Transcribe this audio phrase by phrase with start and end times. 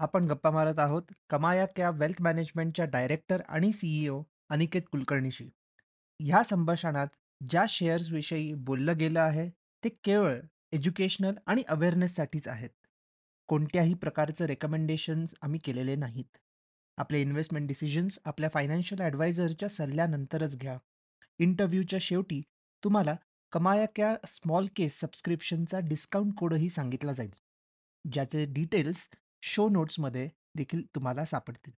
[0.00, 5.48] आपण गप्पा मारत आहोत कमाया क्या वेल्थ मॅनेजमेंटच्या डायरेक्टर आणि सीईओ अनिकेत कुलकर्णीशी.
[6.20, 7.06] ह्या संभाषणात
[7.50, 9.48] ज्या शेअर्सविषयी बोललं गेलं आहे,
[9.84, 10.40] ते केवळ
[10.72, 12.70] एज्युकेशनल आणि अवेअरनेससाठीच आहेत.
[13.48, 16.36] कोणत्याही प्रकारचं रेकमेंडेशन्स आम्ही केलेले नाहीत.
[16.98, 20.78] आपले इन्व्हेस्टमेंट डिसिजन्स आपल्या फायनान्शियल ॲडवायझरच्या सल्ल्यानंतरच घ्या.
[21.38, 22.42] इंटरव्ह्यूच्या शेवटी
[22.84, 23.16] तुम्हाला
[23.52, 27.30] कमाया क्या स्मॉल केस सबस्क्रिप्शनचा डिस्काउंट कोडही सांगितला जाईल.
[28.12, 29.08] ज्याचे डिटेल्स
[29.42, 31.72] शो नोट्समध्ये देखील तुम्हाला सापडतील.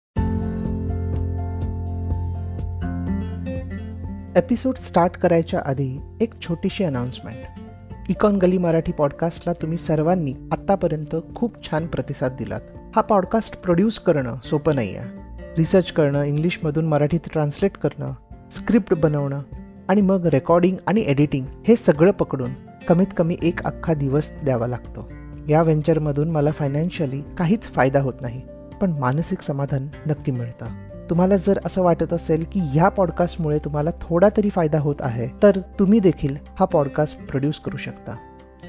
[4.38, 7.62] एपिसोड स्टार्ट करायच्या आधी एक छोटीशी अनाउन्समेंट.
[8.10, 12.62] इकॉन गली मराठी पॉडकास्टला तुम्ही सर्वांनी आत्तापर्यंत खूप छान प्रतिसाद दिलात.
[12.96, 15.10] हा पॉडकास्ट प्रोड्यूस करणं सोपं नाही आहे.
[15.58, 18.14] रिसर्च करणं, इंग्लिशमधून मराठीत ट्रान्सलेट करणं,
[18.52, 19.42] स्क्रिप्ट बनवणं
[19.90, 22.50] आणि मग रेकॉर्डिंग आणि एडिटिंग हे सगळं पकडून
[22.88, 25.10] कमीत कमी एक अख्खा दिवस द्यावा लागतो.
[25.50, 28.42] या व्हेंचरमधून मला फायनान्शियली काहीच फायदा होत नाही
[28.82, 30.66] पण मानसिक समाधान नक्की मिळतं.
[31.10, 35.60] तुम्हाला जर असं वाटत असेल की ह्या पॉडकास्टमुळे तुम्हाला थोडा तरी फायदा होत आहे तर
[35.80, 38.16] तुम्ही देखील हा पॉडकास्ट प्रोड्यूस करू शकता.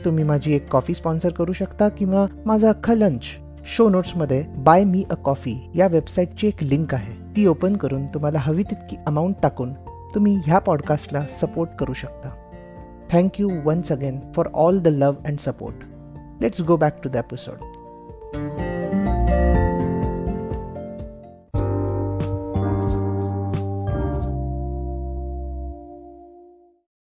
[0.05, 3.23] तुम्ही माझी एक कॉफी स्पॉन्सर करू शकता किंवा माझा अख्खा लंच
[3.67, 7.13] शो नोट्समध्ये बाय मी अ कॉफी या वेबसाईटची एक लिंक आहे.
[7.37, 9.73] ती ओपन करून तुम्हाला हवी तितकी अमाऊंट टाकून
[10.15, 12.31] तुम्ही ह्या पॉडकास्टला सपोर्ट करू शकता.
[13.13, 15.92] Thank you once again for all the love and support
[16.43, 17.61] Let's go back to the episode.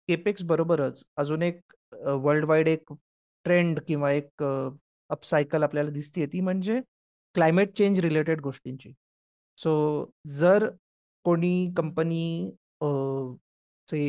[0.10, 1.60] Capex बरोबरच अजून एक
[2.24, 2.94] वर्ल्ड वाईड एक
[3.46, 4.44] ट्रेंड किंवा एक
[5.10, 6.80] अपसायकल आपल्याला दिसते ती म्हणजे
[7.36, 8.94] क्लायमेट चेंज रिलेटेड गोष्टींची
[9.58, 9.78] सो
[10.40, 10.70] जर
[11.26, 12.52] कोणी कंपनी
[13.90, 14.04] से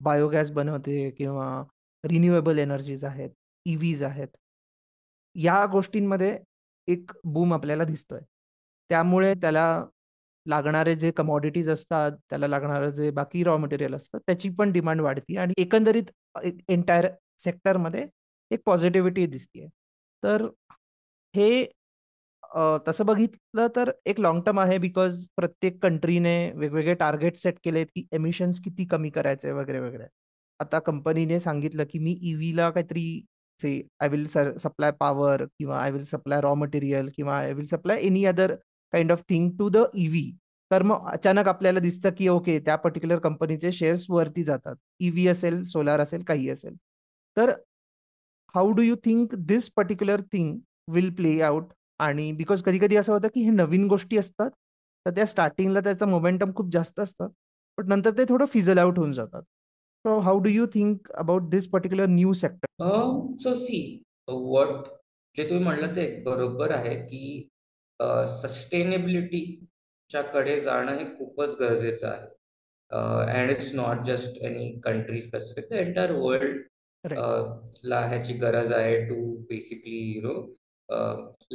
[0.00, 1.48] बायोगॅस बनवते किंवा
[2.04, 4.28] रिन्युएबल एनर्जीज आहेत e ईव्हीज आहेत
[5.34, 6.38] या गोष्टींमध्ये
[6.88, 8.20] एक बूम आपल्याला दिसतोय.
[8.90, 9.84] त्यामुळे त्याला
[10.46, 15.36] लागणारे जे कमॉडिटीज असतात त्याला लागणारं जे बाकी रॉ मटेरियल असतात त्याची पण डिमांड वाढती
[15.36, 16.10] आणि एकंदरीत
[16.70, 17.08] एंटायर
[17.44, 18.06] सेक्टरमध्ये
[18.50, 19.66] एक पॉझिटिव्हिटी दिसते
[20.22, 20.46] तर
[21.34, 21.64] हे
[22.86, 28.06] तसं बघितलं तर एक लाँग टर्म आहे बिकॉज प्रत्येक कंट्रीने वेगवेगळे टार्गेट सेट केलेत की
[28.12, 30.06] एमिशन्स किती कमी करायचे वगैरे वगैरे.
[30.60, 33.04] आता कंपनीने सांगितलं की मी ईव्हीला काहीतरी
[33.62, 33.72] say
[34.04, 34.26] I will
[34.64, 38.54] supply power किंवा I will supply raw material किंवा I will supply any other
[38.92, 40.30] kind of thing to the EV
[40.70, 44.76] तर मग अचानक आपल्याला दिसतं की ओके त्या पर्टिक्युलर कंपनीचे शेअर्स वरती जातात.
[45.00, 46.76] ईव्ही असेल सोलार असेल काही असेल.
[47.36, 47.50] तर
[48.54, 50.58] how do you think this particular thing
[50.92, 54.50] will play out आणि बिकॉज कधी कधी असं होतं की हे नवीन गोष्टी असतात
[55.06, 57.28] तर त्या स्टार्टिंगला त्याचं मोमेंटम खूप जास्त असतं
[57.78, 59.42] पण नंतर ते थोडं फिजल आउट होऊन जातात.
[60.04, 62.68] So how do you think about this particular new sector?
[63.42, 63.78] So see
[64.28, 64.88] what
[65.34, 67.48] जे तुम्ही म्हणलं ते बरोबर आहे की
[68.40, 72.26] सस्टेनेबिलिटीच्या कडे जाणं हे खूपच गरजेचं आहे.
[72.90, 77.12] And it's not just any country specific the entire world
[77.84, 79.16] ला ह्याची गरज आहे to
[79.50, 80.34] basically you know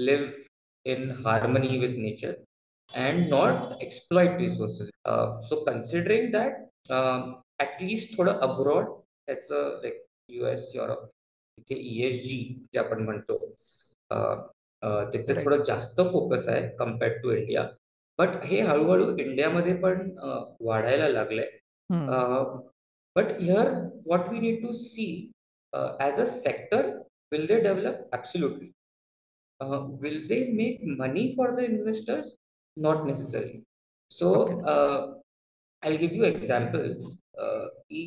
[0.06, 2.34] live in harmony with nature
[2.92, 4.90] and not exploit resources
[5.50, 6.54] so considering that
[7.60, 8.90] at least थोडं अब्रॉड
[9.28, 11.06] त्याचं लाईक यू एस युरोप
[11.58, 12.38] तिथे E S G
[12.74, 13.38] जे आपण म्हणतो
[15.14, 17.68] तिथे थोडं जास्त फोकस आहे कम्पेअर्ड टू इंडिया
[18.20, 20.10] बट हे हळूहळू इंडियामध्ये पण
[20.62, 21.50] वाढायला लागलंय.
[23.16, 23.70] But here
[24.06, 25.08] what we need to see
[25.74, 26.88] as a sector
[27.32, 28.72] will they develop absolutely
[30.02, 32.34] will they make money for the investors
[32.78, 33.62] not necessary
[34.12, 34.34] so
[35.84, 38.02] I give you examples की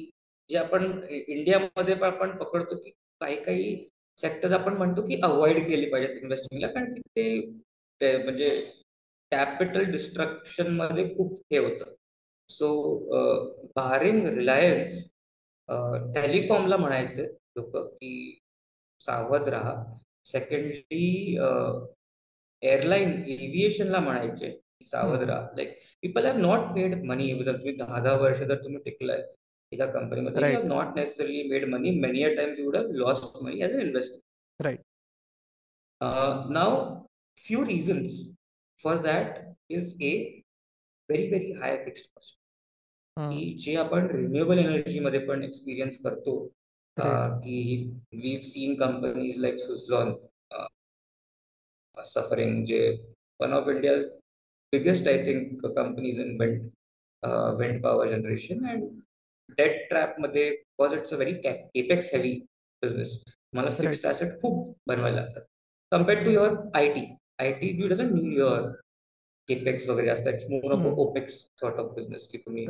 [0.51, 3.89] जे आपण इंडियामध्ये पण आपण पकडतो की काही काही
[4.19, 7.41] सेक्टर्स आपण म्हणतो की अवॉइड केले पाहिजेत इन्व्हेस्टिंगला कारण की
[8.01, 8.49] ते म्हणजे
[9.33, 11.95] कॅपिटल डिस्ट्रक्शनमध्ये खूप हे होतं.
[12.49, 12.69] सो
[13.77, 14.97] बारिंग रिलायन्स
[16.15, 17.25] टेलिकॉमला म्हणायचे
[17.57, 18.39] लोक की
[19.01, 19.75] सावध राहा.
[20.25, 21.37] सेकंडली
[22.63, 25.47] एअरलाईन एव्हिएशनला म्हणायचे सावध राहा.
[25.57, 29.23] Like people have not made money जर तुम्ही दहा दहा वर्ष जर तुम्ही टिकलाय
[29.73, 33.43] एका कंपनीमध्ये you have not necessarily made money many a times you would have lost
[33.43, 34.81] money as a investor right
[36.53, 36.77] now
[37.39, 38.21] few reasons
[38.79, 39.39] for that
[39.71, 40.15] is a
[41.09, 42.39] very very high fixed cost
[43.17, 46.37] की जे आपण रिन्युएबल एनर्जी मध्ये पण experience करतो
[46.97, 47.59] की
[48.15, 50.15] we seen companies like Suzlon
[51.97, 52.81] suffering जे
[53.41, 53.95] one of India
[54.73, 56.71] biggest, I think, companies in wind
[57.23, 58.65] uh, wind power generation.
[58.65, 59.03] And
[59.59, 62.35] debt trap मध्ये because it's a very capex heavy
[62.83, 63.17] business.
[63.55, 65.43] मला fixed asset खूप बनवायला लागतात.
[65.93, 67.07] Compared to your I T
[67.39, 68.71] IT doesn't mean your
[69.49, 70.47] capex वगैरे असतात.
[70.51, 72.67] More of opex sort of business की तुम्ही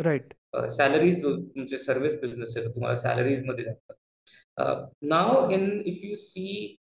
[0.77, 6.77] salaries तुमचे सर्व्हिस बिझनेस आहे तुम्हाला सॅलरीजमध्ये जातात now in if you see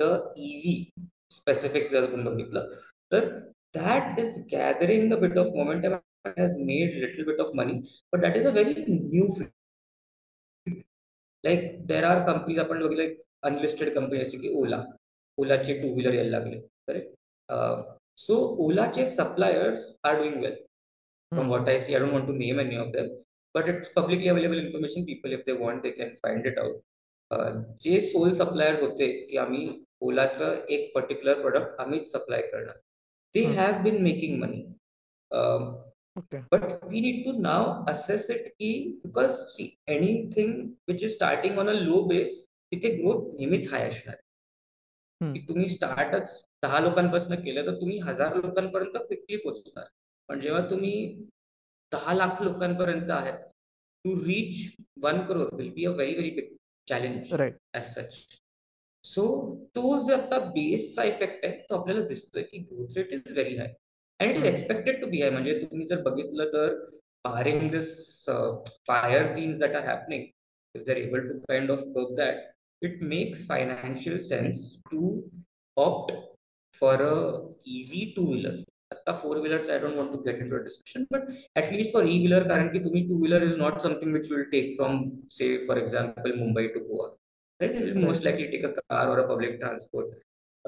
[0.00, 0.02] the
[0.38, 2.68] EV specific जर तुम्ही बघितलं
[3.12, 3.28] तर
[3.74, 5.96] that is gathering a bit of momentum
[6.36, 7.74] has made little bit of money.
[8.12, 9.50] But that is a very new field.
[11.44, 13.14] Like there are companies आपण बघितलं
[13.48, 14.82] unlisted company जसे की ओला
[15.38, 17.14] ओलाचे to wheeler यायला लागले correct
[18.20, 20.54] so ओलाचे suppliers are doing well
[21.32, 23.08] from what I see I don't want to name any of them
[23.54, 28.00] but it's publicly available information people if they want they can find it out जे
[28.00, 29.68] sole suppliers होते की आम्ही
[30.08, 32.76] ओलाचं एक particular product आम्हीच supply करणार.
[33.34, 34.62] They have been making money
[36.52, 38.70] but we need to now assess it की
[39.04, 40.54] because see anything
[40.88, 42.40] which is starting on a low base
[42.72, 44.16] तिथे ग्रोथ नेहमीच हाय असणार
[45.20, 46.30] की तुम्ही स्टार्टच
[46.62, 49.84] दहा लोकांपासून केलं तर तुम्ही हजार लोकांपर्यंत क्विकली पोहोचणार.
[50.28, 50.92] पण जेव्हा तुम्ही
[51.92, 53.38] दहा लाख लोकांपर्यंत आहेत
[54.04, 56.54] to reach one crore will be a very very big
[56.88, 57.32] challenge
[57.74, 58.26] as such
[59.07, 59.25] so
[59.75, 63.73] तो जो आता बेसचा इफेक्ट आहे तो आपल्याला दिसतोय की growth rate is very high
[64.19, 66.73] and it is expected to be high म्हणजे तुम्ही जर बघितलं तर
[67.25, 67.93] barring this
[68.87, 70.23] fire scenes that are happening
[70.75, 72.51] if they're able to kind of curve that
[72.81, 75.01] it makes financial sense to
[75.77, 76.11] opt
[76.73, 77.17] for a
[77.75, 78.55] EV two-wheeler.
[79.07, 81.23] The four-wheelers, I don't want to get into a discussion, but
[81.55, 85.05] at least for e-wheeler, currently to me, two-wheeler is not something which will take from,
[85.29, 87.13] say, for example, Mumbai to Goa.
[87.60, 87.74] Right?
[87.74, 90.06] It will most likely take a car or a public transport.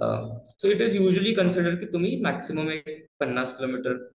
[0.01, 4.13] Uh, so it is usually considered to me, maximum 50 kilometer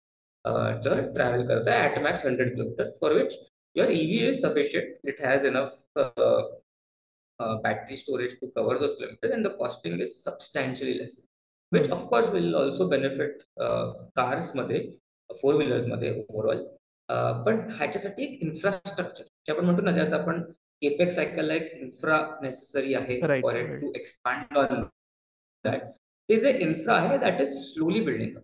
[0.45, 3.33] uh, travel karta at max 100 kilometer, for which
[3.73, 4.85] your EV is sufficient.
[5.03, 6.09] It has enough uh,
[7.41, 11.27] uh, battery storage to cover those kilometers and the costing is substantially less
[11.71, 13.85] which of course will also benefit uh,
[14.15, 14.79] cars मध्ये
[15.41, 16.63] four व्हीलर्समध्ये overall
[17.45, 20.41] पण ह्याच्यासाठी एक infrastructure जे आपण म्हणतो ना ज्यात आपण
[20.81, 24.83] केपेक्स सायकलला एक इन्फ्रा नेसेसरी आहे for it to expand on
[25.65, 25.83] that
[26.29, 28.37] ते जे इन्फ्रा आहे that is slowly building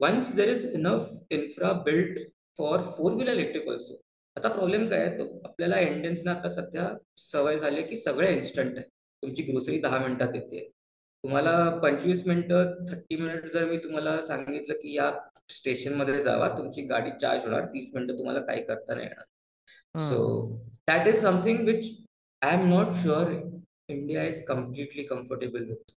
[0.00, 2.18] once there is enough infra build
[2.58, 4.00] for four wheeler electric also
[4.36, 5.24] आता प्रॉब्लेम काय आहे?
[5.44, 6.88] आपल्याला इंडियन्सना आता सध्या
[7.20, 8.86] सवय झाली की सगळं इन्स्टंट आहे.
[9.22, 10.60] तुमची ग्रोसरी दहा मिनिटात येते.
[11.24, 11.52] तुम्हाला
[11.82, 15.10] पंचवीस मिनिटं थर्टी मिनिट जर मी तुम्हाला सांगितलं की या
[15.50, 19.24] स्टेशनमध्ये जावा तुमची गाडी चार्ज होणार तीस मिनिटं तुम्हाला काही करता नाही येणार.
[19.99, 20.19] So
[20.87, 21.91] that is something which
[22.41, 23.31] I am not sure
[23.89, 25.95] India is completely comfortable with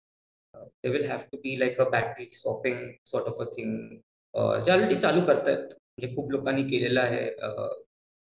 [0.84, 3.76] they will have to be like a battery swapping sort of a thing
[4.64, 7.26] जे ऑलरेडी चालू करतायत म्हणजे खूप लोकांनी केलेलं आहे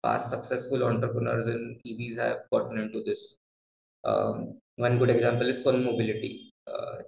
[0.04, 3.40] past successful entrepreneurs in EVs have gotten into this.
[4.04, 6.34] Um, one good example is Sun Mobility.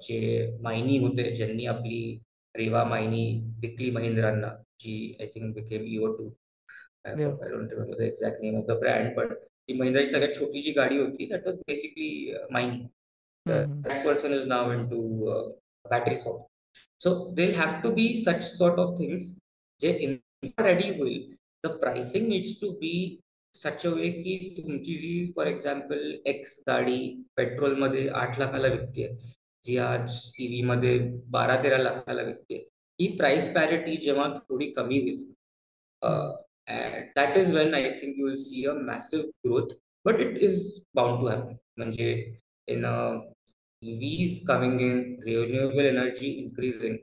[0.01, 0.19] जे
[0.63, 1.99] मायनी होते ज्यांनी आपली
[2.55, 3.23] रेवा मायनी
[3.61, 4.47] विकली महिंद्रांना
[4.79, 6.29] जी I think became CEO too
[7.04, 10.72] I don't remember the exact name of the brand but ती महिंद्राची सगळ्यात छोटी जी
[10.72, 12.86] गाडी होती that was basically Maini
[13.46, 15.00] that person is now in to
[15.84, 19.32] battery soft so they have to be such sort of things
[19.80, 19.92] जे
[20.60, 21.34] ready होईल
[21.64, 22.94] the pricing needs to be
[23.54, 26.98] such a way की तुमची जी फॉर एक्झाम्पल एक्स गाडी
[27.36, 29.08] पेट्रोलमध्ये आठ लाखाला विकते
[29.64, 30.98] जी आज EV मध्ये
[31.30, 32.56] बारा तेरा लाखाला विकते
[32.98, 35.22] ही प्राइस पॅरिटी जेव्हा थोडी कमी होईल
[37.15, 39.73] That is when I think you will see a massive growth
[40.05, 40.61] but it is
[40.95, 42.13] bound to happen म्हणजे
[42.67, 42.85] in
[43.87, 46.95] EVs coming in, renewable energy increasing,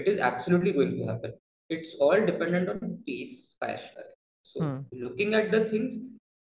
[0.00, 1.32] it is absolutely going to happen.
[1.70, 4.02] it's all dependent on pace fashion.
[4.42, 4.78] So hmm.
[4.92, 5.96] looking at the things,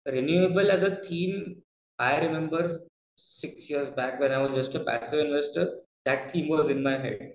[0.05, 1.57] renewable as a theme,
[1.99, 2.79] I remember
[3.17, 5.67] six years back when I was just a passive investor,
[6.05, 7.33] that theme was in my head.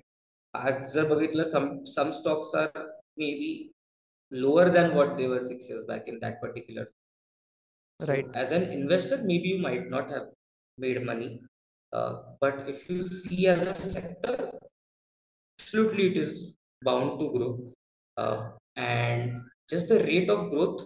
[0.55, 2.83] आज जर बघितलं some some stocks are
[3.21, 3.47] maybe
[4.32, 6.88] lower than what they were six years back in that particular.
[8.08, 8.26] Right.
[8.34, 10.28] As an investor, maybe you might not have
[10.78, 11.42] made money,
[11.94, 14.52] uh, but if you see as a sector,
[15.60, 16.54] absolutely it is
[16.84, 17.74] bound to grow,
[18.18, 20.84] uh, and just the rate of growth,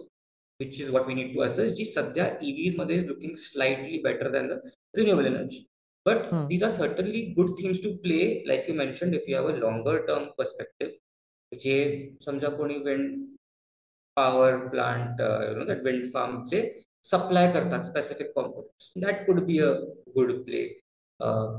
[0.56, 1.76] which is what we need to assess.
[1.76, 5.66] Ji sadhya EVs madhe is looking slightly better than the renewable energy.
[6.04, 6.46] But hmm.
[6.48, 10.06] these are certainly good things to play, like you mentioned, if you have a longer
[10.06, 10.92] term perspective
[11.60, 11.76] जे
[12.20, 13.20] समजा कोणी wind
[14.16, 16.62] power plant you know that wind farm चे
[17.04, 19.72] supply करतात specific component that could be a
[20.16, 20.62] good play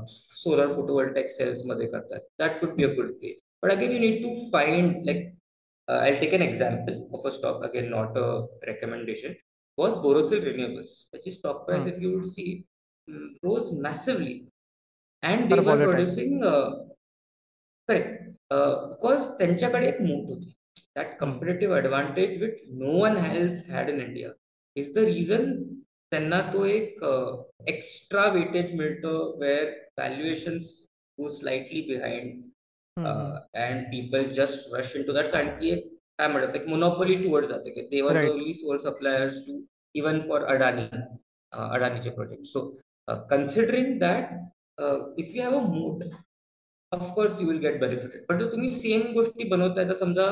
[0.08, 0.72] solar
[1.12, 2.20] photovoltaic सेल्समध्ये करतात.
[2.38, 3.32] That could be a good play
[3.62, 5.32] but again you need to find like
[5.88, 8.26] I take an example of a stock again not a
[8.64, 9.32] recommendation
[9.78, 12.52] was Borosil renewable त्याची stock price if you see
[13.44, 14.38] rose massively
[15.22, 16.40] and they were producing
[17.88, 20.52] correct because त्यांच्याकडे एक moat होती.
[20.96, 24.30] That competitive advantage which no one else had in India
[24.76, 25.52] is the reason
[26.12, 27.04] त्यांना तो एक
[27.68, 29.64] extra weightage मिळतं where
[29.98, 30.70] valuations
[31.18, 32.42] go slightly behind
[32.96, 35.86] and people just rush in to that कारण की एक
[36.18, 37.70] काय म्हणतात एक मोनोपॉली टुवर्ड जाते.
[37.70, 39.60] की they were the only sole suppliers to
[39.94, 40.86] even for Adani
[41.52, 42.60] अडानीचे project so
[43.30, 44.32] considering that
[45.20, 46.04] if you have a moat
[46.94, 50.26] of course you will get benefited but जर तुम्ही सेम गोष्टी बनवताय तर समजा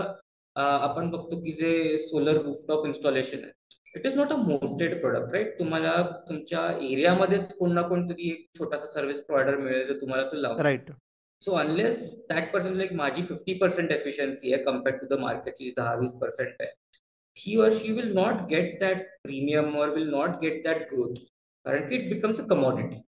[0.56, 3.60] आपण बघतो की जे सोलर रूफटॉप इन्स्टॉलेशन आहे
[3.96, 8.86] it is not a moated product right तुम्हाला तुमच्या एरियामध्येच कोण ना कोणतरी एक छोटासा
[8.86, 10.62] सर्व्हिस प्रोव्हायडर मिळेल जर तुम्हाला तो लावतो.
[10.62, 10.90] Right
[11.42, 15.94] so unless that person like माझी फिफ्टी पर्सेंट एफिशियन्सी आहे कम्पेअर्ड टू द मार्केटची दहा
[15.94, 16.70] वीस पर्सेंट आहे
[17.36, 21.14] he or she will not get that premium or will not get that growth
[21.66, 23.00] कारण की it becomes a commodity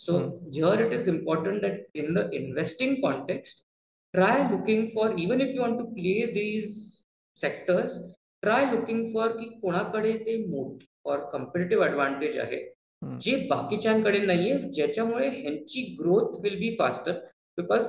[0.00, 0.52] So mm.
[0.52, 3.66] here it is important that in the investing context,
[4.14, 7.04] try looking for even if you want to play these
[7.36, 7.98] sectors,
[8.42, 12.60] try looking for की कोणाकडे ते मोठ और competitive advantage आहे.
[13.22, 17.12] जे बाकीच्यांकडे नाहीये ज्याच्यामुळे ह्यांची growth will be faster
[17.58, 17.86] because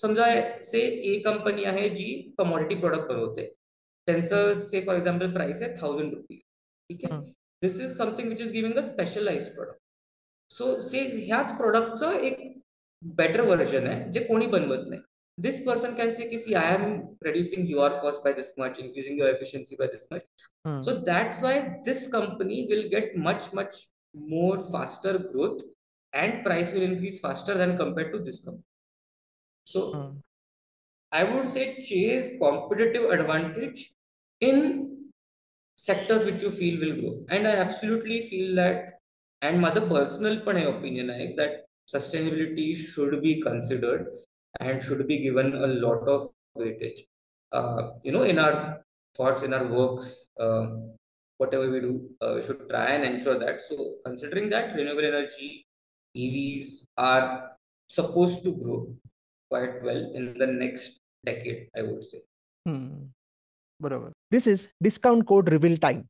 [0.00, 0.26] समजा
[0.64, 0.80] से
[1.12, 3.46] ए कंपनी आहे जी कमॉडिटी प्रोडक्ट बनवते.
[4.06, 6.40] त्यांचं से फॉर एक्झाम्पल प्राइस आहे थाउजंड रुपीज
[6.90, 7.20] ठीक आहे?
[7.62, 9.78] This is something which is giving a specialise product
[10.56, 12.40] so say ह्याच प्रोडक्टचं एक
[13.20, 15.00] बेटर व्हर्जन आहे जे कोणी बनवत नाही
[15.42, 16.84] दिस पर्सन कॅन से की see I am
[17.26, 20.24] reducing your cost by this much, increasing your efficiency by this much.
[20.64, 20.80] Hmm.
[20.82, 21.54] So that's why
[21.84, 23.76] this company will get much, much
[24.14, 25.62] more faster growth
[26.12, 28.64] and price will increase faster than compared to this company.
[29.66, 30.18] So hmm.
[31.12, 33.90] I would say chase competitive advantage
[34.40, 35.10] in
[35.76, 37.24] sectors which you feel will grow.
[37.28, 38.91] And I absolutely feel that
[39.42, 41.60] and माझं personal पण हे opinion आहे that
[41.92, 44.08] sustainability should be considered
[44.60, 47.02] and should be given a lot of weightage
[48.06, 48.54] you know in our
[49.18, 50.12] thoughts in our works
[51.54, 51.92] whatever we do
[52.24, 55.50] we should try and ensure that so considering that renewable energy
[56.14, 57.28] EVs are
[57.90, 58.80] suppose to grow
[59.50, 62.24] quite well in the next decade I would say
[63.80, 64.10] बरोबर.
[64.32, 66.02] This is discount code reveal time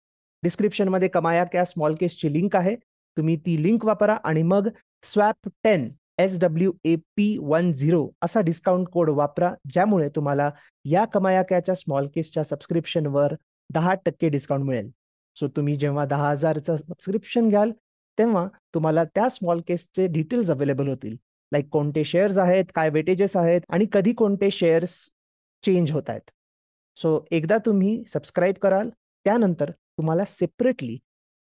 [0.42, 2.76] डिस्क्रिप्शनमध्ये कमाया क्या small केसची link आहे.
[3.16, 4.68] तुम्ही ती link वापरा आणि मग
[5.02, 5.88] swap ten
[6.18, 10.50] S W A P one zero असा डिस्काउंट कोड वापरा ज्यामुळे तुम्हाला
[10.84, 13.34] या कमायाक्याच्या स्मॉल केसच्या सबस्क्रिप्शनवर
[13.72, 14.90] दहा टक्के डिस्काउंट मिळेल.
[15.36, 17.70] सो तुम्ही जेव्हा दहा हजारचं सबस्क्रिप्शन घ्याल
[18.18, 21.16] तेव्हा तुम्हाला त्या स्मॉल केसचे डिटेल्स अवेलेबल होतील.
[21.52, 24.96] लाईक कोणते शेअर्स आहेत काय वेटेजेस आहेत आणि कधी कोणते शेअर्स
[25.64, 26.30] चेंज होत आहेत.
[26.96, 28.88] सो एकदा तुम्ही सबस्क्राईब कराल
[29.24, 30.98] त्यानंतर तुम्हाला सेपरेटली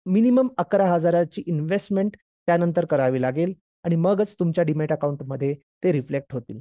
[0.08, 2.16] मिनिमम अकरा हजाराची इन्व्हेस्टमेंट
[2.48, 3.52] त्यानंतर करावी लागेल
[3.84, 6.60] आणि मगच तुमच्या डिमेट अकाउंटमध्ये ते रिफ्लेक्ट होतील.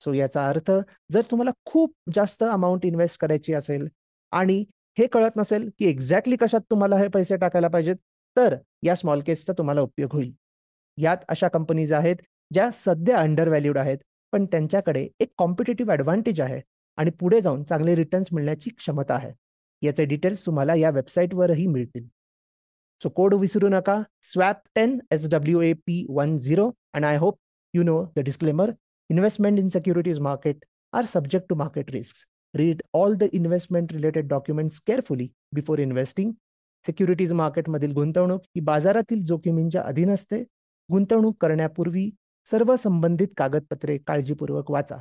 [0.00, 0.70] सो याचा अर्थ
[1.12, 3.86] जर तुम्हाला खूप जास्त अमाऊंट इन्व्हेस्ट करायची असेल
[4.32, 4.64] आणि
[4.98, 7.96] हे कळत नसेल की एक्झॅक्टली कशात तुम्हाला हे पैसे टाकायला पाहिजेत
[8.36, 10.32] तर या स्मॉल केसचा तुम्हाला उपयोग होईल.
[10.98, 12.16] यात अशा कंपनीज आहेत
[12.50, 13.98] ज्या सध्या अंडर व्हॅल्यूड आहेत
[14.32, 16.60] पण त्यांच्याकडे एक कॉम्पिटेटिव्ह ॲडव्हान्टेज आहे
[16.98, 19.32] आणि पुढे जाऊन चांगले रिटर्न्स मिळण्याची क्षमता आहे.
[19.82, 22.06] याचे डिटेल्स तुम्हाला या वेबसाईटवरही मिळतील.
[23.02, 27.38] सो कोड विसरू नका swap ten S W A P one zero and I hope
[27.74, 28.72] you know the disclaimer
[29.10, 34.78] investment in securities market are subject to market risk read all the investment related documents
[34.86, 36.32] carefully before investing
[36.84, 40.42] securities मार्केटमधील गुंतवणूक ही बाजारातील जोखमींच्या अधीन असते.
[40.88, 42.10] गुंतवणूक करण्यापूर्वी
[42.46, 44.96] सर्व संबंधित कागदपत्रे काळजीपूर्वक वाचा.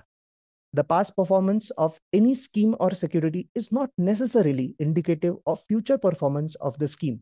[0.73, 6.57] The past performance of any scheme or security is not necessarily indicative of future performance
[6.61, 7.17] of the scheme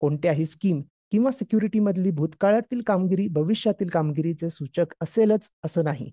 [0.00, 0.80] कोणत्याही स्कीम
[1.12, 6.10] किंवा सिक्युरिटीमधली भूतकाळातील कामगिरी भविष्यातील कामगिरीचे सूचक असेलच असं नाही.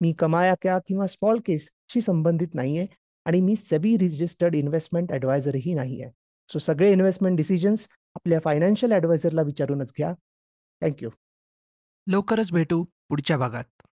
[0.00, 2.86] मी कमायाक्या किंवा स्मॉल केसशी संबंधित नाहीये
[3.26, 6.10] आणि मी सेबी रिजिस्टर्ड इन्व्हेस्टमेंट ॲडवायझरही नाही आहे
[6.50, 7.86] सो सगळे इन्व्हेस्टमेंट डिसिजन्स
[8.16, 10.12] आपल्या फायनान्शियल ॲडवायझरला विचारूनच घ्या.
[10.82, 11.10] थँक्यू
[12.06, 13.79] लवकरच भेटू पुढच्या भागात.